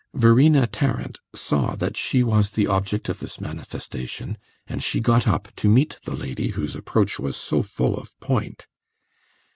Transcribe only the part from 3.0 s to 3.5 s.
of this